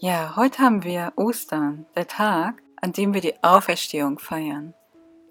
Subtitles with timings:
[0.00, 4.72] Ja, heute haben wir Ostern, der Tag, an dem wir die Auferstehung feiern.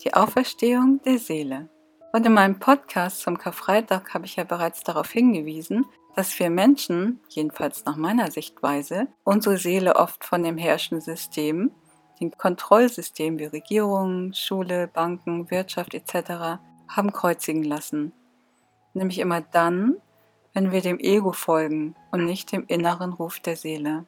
[0.03, 1.69] Die Auferstehung der Seele.
[2.11, 5.85] Und in meinem Podcast zum Karfreitag habe ich ja bereits darauf hingewiesen,
[6.17, 11.71] dass wir Menschen, jedenfalls nach meiner Sichtweise, unsere Seele oft von dem herrschenden System,
[12.19, 16.59] dem Kontrollsystem wie Regierung, Schule, Banken, Wirtschaft etc.,
[16.89, 18.11] haben kreuzigen lassen.
[18.93, 19.95] Nämlich immer dann,
[20.53, 24.05] wenn wir dem Ego folgen und nicht dem inneren Ruf der Seele.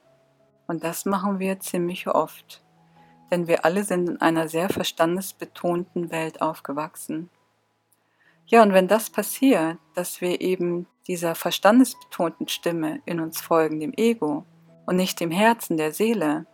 [0.70, 2.64] Und das machen wir ziemlich oft,
[3.32, 7.32] denn wir alle sind in einer sehr verstandesbetonten Welt aufgewachsen.
[8.46, 13.94] Ja, und wenn das passiert, dass wir eben dieser verstandesbetonten Stimme in uns folgen, dem
[13.98, 14.46] Ego,
[14.86, 16.46] und nicht dem Herzen der Seele,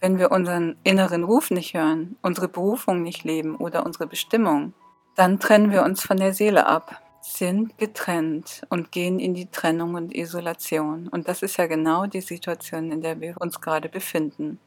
[0.00, 4.74] wenn wir unseren inneren Ruf nicht hören, unsere Berufung nicht leben oder unsere Bestimmung,
[5.14, 9.94] dann trennen wir uns von der Seele ab sind getrennt und gehen in die Trennung
[9.94, 11.08] und Isolation.
[11.08, 14.58] Und das ist ja genau die Situation, in der wir uns gerade befinden.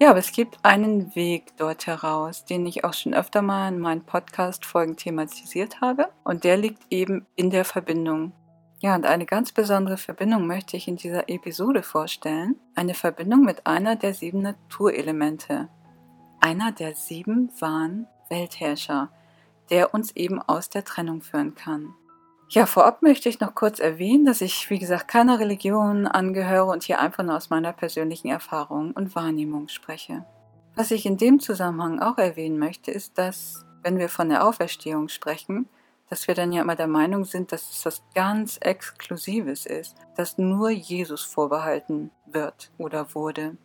[0.00, 3.78] Ja, aber es gibt einen Weg dort heraus, den ich auch schon öfter mal in
[3.78, 6.08] meinen Podcast-Folgen thematisiert habe.
[6.24, 8.32] Und der liegt eben in der Verbindung.
[8.80, 12.56] Ja, und eine ganz besondere Verbindung möchte ich in dieser Episode vorstellen.
[12.74, 15.68] Eine Verbindung mit einer der sieben Naturelemente.
[16.40, 19.10] Einer der sieben wahren Weltherrscher
[19.70, 21.94] der uns eben aus der Trennung führen kann.
[22.48, 26.82] Ja, vorab möchte ich noch kurz erwähnen, dass ich, wie gesagt, keiner Religion angehöre und
[26.82, 30.26] hier einfach nur aus meiner persönlichen Erfahrung und Wahrnehmung spreche.
[30.74, 35.08] Was ich in dem Zusammenhang auch erwähnen möchte, ist, dass, wenn wir von der Auferstehung
[35.08, 35.66] sprechen,
[36.10, 40.36] dass wir dann ja immer der Meinung sind, dass es was ganz Exklusives ist, das
[40.36, 43.56] nur Jesus vorbehalten wird oder wurde.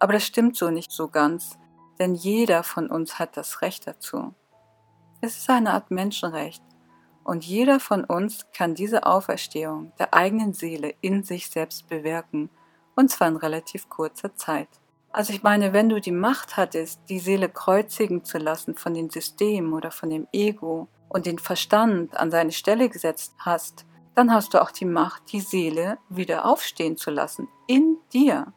[0.00, 1.60] Aber das stimmt so nicht so ganz,
[2.00, 4.34] denn jeder von uns hat das Recht dazu.
[5.22, 6.62] Es ist eine Art Menschenrecht.
[7.24, 12.48] Und jeder von uns kann diese Auferstehung der eigenen Seele in sich selbst bewirken,
[12.96, 14.68] und zwar in relativ kurzer Zeit.
[15.12, 19.10] Also ich meine, wenn du die Macht hattest, die Seele kreuzigen zu lassen von den
[19.10, 24.54] Systemen oder von dem Ego und den Verstand an seine Stelle gesetzt hast, dann hast
[24.54, 28.52] du auch die Macht, die Seele wieder aufstehen zu lassen, in dir.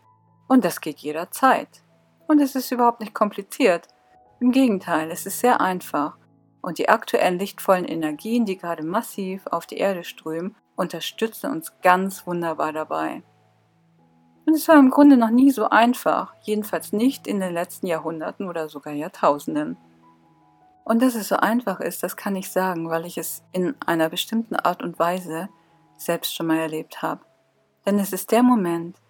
[0.48, 1.84] Und das geht jederzeit.
[2.28, 3.88] Und es ist überhaupt nicht kompliziert.
[4.40, 6.18] Im Gegenteil, es ist sehr einfach.
[6.64, 12.26] Und die aktuellen lichtvollen Energien, die gerade massiv auf die Erde strömen, unterstützen uns ganz
[12.26, 13.22] wunderbar dabei.
[14.46, 18.48] Und es war im Grunde noch nie so einfach, jedenfalls nicht in den letzten Jahrhunderten
[18.48, 19.76] oder sogar Jahrtausenden.
[20.86, 24.08] Und dass es so einfach ist, das kann ich sagen, weil ich es in einer
[24.08, 25.50] bestimmten Art und Weise
[25.98, 27.26] selbst schon mal erlebt habe.
[27.86, 29.02] Denn es ist der Moment,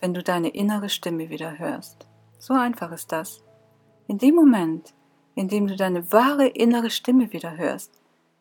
[0.00, 2.08] wenn du deine innere Stimme wieder hörst.
[2.38, 3.44] So einfach ist das.
[4.08, 4.92] In dem Moment,
[5.36, 7.92] indem du deine wahre innere Stimme wieder hörst,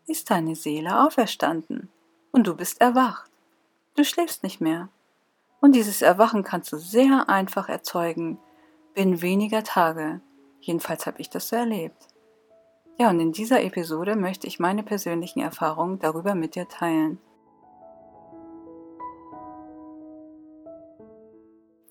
[0.08, 1.90] ist deine Seele auferstanden
[2.32, 3.30] und du bist erwacht.
[3.96, 4.90] Du schläfst nicht mehr.
[5.62, 8.40] Und dieses Erwachen kannst du sehr einfach erzeugen,
[8.94, 10.22] binnen weniger Tage.
[10.62, 12.08] Jedenfalls habe ich das so erlebt.
[12.98, 17.20] Ja, und in dieser Episode möchte ich meine persönlichen Erfahrungen darüber mit dir teilen.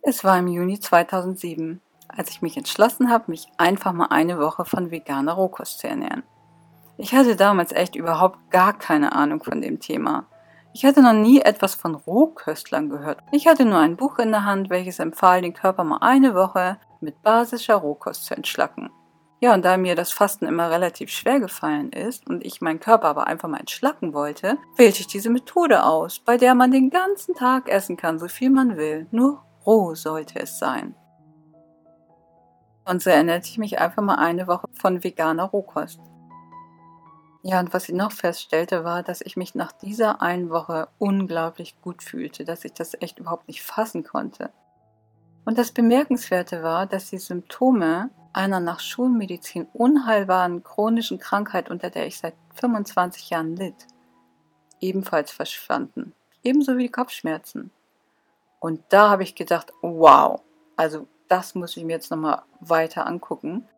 [0.01, 1.81] Es war im Juni 2007
[2.17, 6.23] als ich mich entschlossen habe, mich einfach mal eine Woche von veganer Rohkost zu ernähren.
[6.97, 10.27] Ich hatte damals echt überhaupt gar keine Ahnung von dem Thema.
[10.73, 13.19] Ich hatte noch nie etwas von Rohköstlern gehört.
[13.33, 16.79] Ich hatte nur ein Buch in der Hand, welches empfahl, den Körper mal eine Woche
[17.01, 18.91] mit basischer Rohkost zu entschlacken.
[19.41, 23.09] Ja, und da mir das Fasten immer relativ schwer gefallen ist und ich meinen Körper
[23.09, 27.35] aber einfach mal entschlacken wollte, wählte ich diese Methode aus, bei der man den ganzen
[27.35, 29.07] Tag essen kann, so viel man will.
[29.11, 30.95] Nur roh sollte es sein.
[32.85, 36.01] Und so ernährte ich mich einfach mal eine Woche von veganer Rohkost.
[37.43, 41.81] Ja, und was ich noch feststellte, war, dass ich mich nach dieser einen Woche unglaublich
[41.83, 44.51] gut fühlte, dass ich das echt überhaupt nicht fassen konnte.
[45.45, 52.07] Und das Bemerkenswerte war, dass die Symptome einer nach Schulmedizin unheilbaren chronischen Krankheit, unter der
[52.07, 53.87] ich seit 25 Jahren litt,
[54.81, 56.15] ebenfalls verschwanden.
[56.43, 57.71] Ebenso wie die Kopfschmerzen.
[58.59, 60.41] Und da habe ich gedacht, wow,
[60.77, 63.69] also das muss ich mir jetzt nochmal weiter angucken.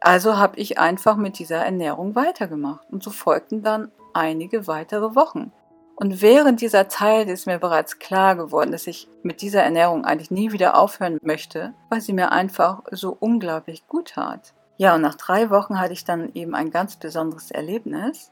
[0.00, 5.52] Also habe ich einfach mit dieser Ernährung weitergemacht und so folgten dann einige weitere Wochen.
[5.96, 10.30] Und während dieser Zeit ist mir bereits klar geworden, dass ich mit dieser Ernährung eigentlich
[10.30, 14.52] nie wieder aufhören möchte, weil sie mir einfach so unglaublich gut tat.
[14.76, 18.30] Ja, und nach drei Wochen hatte ich dann eben ein ganz besonderes Erlebnis.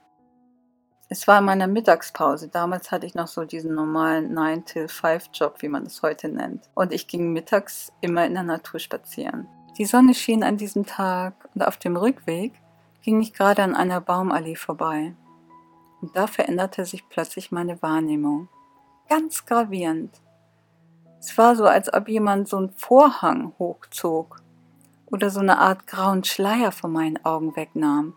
[1.08, 2.48] Es war in meiner Mittagspause.
[2.48, 6.68] Damals hatte ich noch so diesen normalen 9-till-5-Job, wie man es heute nennt.
[6.74, 9.46] Und ich ging mittags immer in der Natur spazieren.
[9.76, 12.52] Die Sonne schien an diesem Tag und auf dem Rückweg
[13.02, 15.14] ging ich gerade an einer Baumallee vorbei.
[16.00, 18.48] Und da veränderte sich plötzlich meine Wahrnehmung.
[19.08, 20.20] Ganz gravierend.
[21.20, 24.36] Es war so, als ob jemand so einen Vorhang hochzog
[25.06, 28.14] oder so eine Art grauen Schleier von meinen Augen wegnahm.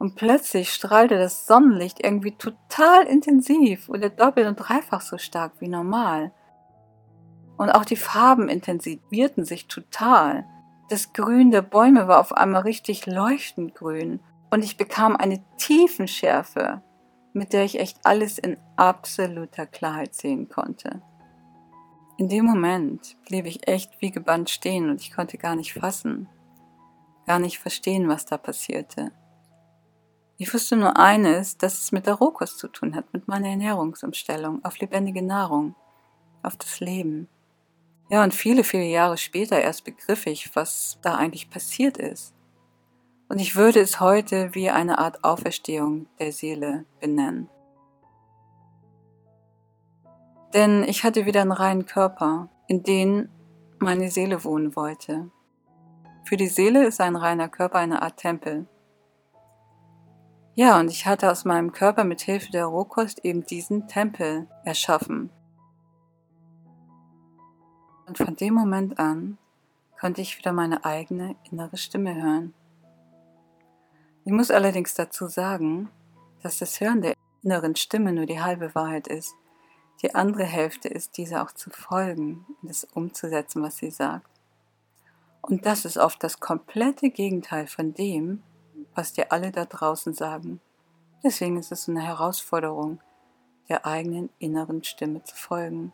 [0.00, 5.68] Und plötzlich strahlte das Sonnenlicht irgendwie total intensiv oder doppelt und dreifach so stark wie
[5.68, 6.32] normal.
[7.58, 10.46] Und auch die Farben intensivierten sich total.
[10.88, 14.20] Das Grün der Bäume war auf einmal richtig leuchtend grün
[14.50, 16.80] und ich bekam eine Tiefenschärfe,
[17.34, 21.02] mit der ich echt alles in absoluter Klarheit sehen konnte.
[22.16, 26.26] In dem Moment blieb ich echt wie gebannt stehen und ich konnte gar nicht fassen,
[27.26, 29.12] gar nicht verstehen, was da passierte.
[30.40, 34.64] Ich wusste nur eines, dass es mit der Rohkost zu tun hat, mit meiner Ernährungsumstellung
[34.64, 35.74] auf lebendige Nahrung,
[36.42, 37.28] auf das Leben.
[38.08, 42.34] Ja, und viele, viele Jahre später erst begriff ich, was da eigentlich passiert ist.
[43.28, 47.50] Und ich würde es heute wie eine Art Auferstehung der Seele benennen.
[50.54, 53.28] Denn ich hatte wieder einen reinen Körper, in den
[53.78, 55.30] meine Seele wohnen wollte.
[56.24, 58.66] Für die Seele ist ein reiner Körper eine Art Tempel.
[60.54, 65.30] Ja, und ich hatte aus meinem Körper mit Hilfe der Rohkost eben diesen Tempel erschaffen.
[68.06, 69.38] Und von dem Moment an
[69.98, 72.54] konnte ich wieder meine eigene innere Stimme hören.
[74.24, 75.88] Ich muss allerdings dazu sagen,
[76.42, 79.34] dass das Hören der inneren Stimme nur die halbe Wahrheit ist.
[80.02, 84.28] Die andere Hälfte ist, diese auch zu folgen und es umzusetzen, was sie sagt.
[85.42, 88.42] Und das ist oft das komplette Gegenteil von dem,
[88.94, 90.60] was dir alle da draußen sagen.
[91.22, 93.00] Deswegen ist es eine Herausforderung,
[93.68, 95.92] der eigenen inneren Stimme zu folgen.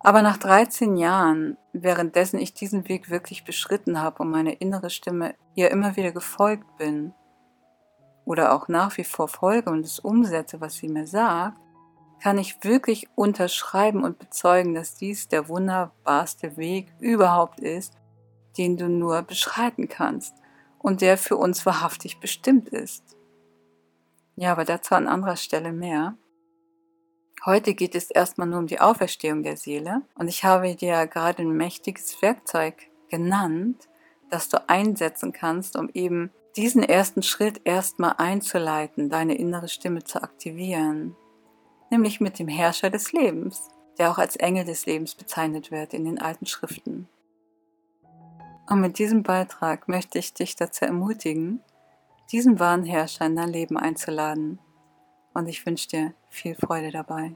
[0.00, 5.34] Aber nach 13 Jahren, währenddessen ich diesen Weg wirklich beschritten habe und meine innere Stimme
[5.54, 7.12] ihr immer wieder gefolgt bin
[8.24, 11.58] oder auch nach wie vor folge und es umsetze, was sie mir sagt,
[12.22, 17.94] kann ich wirklich unterschreiben und bezeugen, dass dies der wunderbarste Weg überhaupt ist,
[18.56, 20.34] den du nur beschreiten kannst
[20.88, 23.14] und der für uns wahrhaftig bestimmt ist.
[24.36, 26.16] Ja, aber dazu an anderer Stelle mehr.
[27.44, 31.42] Heute geht es erstmal nur um die Auferstehung der Seele und ich habe dir gerade
[31.42, 32.74] ein mächtiges Werkzeug
[33.10, 33.86] genannt,
[34.30, 40.22] das du einsetzen kannst, um eben diesen ersten Schritt erstmal einzuleiten, deine innere Stimme zu
[40.22, 41.16] aktivieren,
[41.90, 43.68] nämlich mit dem Herrscher des Lebens,
[43.98, 47.10] der auch als Engel des Lebens bezeichnet wird in den alten Schriften.
[48.68, 51.60] Und mit diesem Beitrag möchte ich dich dazu ermutigen,
[52.30, 54.60] diesen wahren Herrscher in dein Leben einzuladen.
[55.32, 57.34] Und ich wünsche dir viel Freude dabei.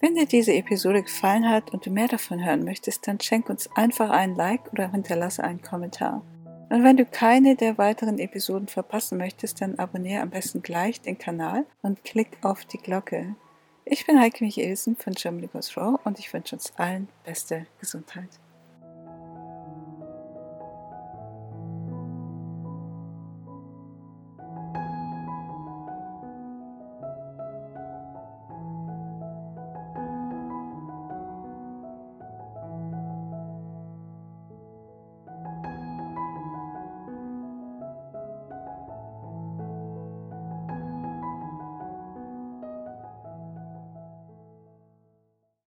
[0.00, 3.68] Wenn dir diese Episode gefallen hat und du mehr davon hören möchtest, dann schenk uns
[3.74, 6.22] einfach einen Like oder hinterlasse einen Kommentar.
[6.68, 11.16] Und wenn du keine der weiteren Episoden verpassen möchtest, dann abonniere am besten gleich den
[11.16, 13.36] Kanal und klick auf die Glocke.
[13.84, 18.40] Ich bin Heike Michelsen von Germany Goes Raw und ich wünsche uns allen beste Gesundheit.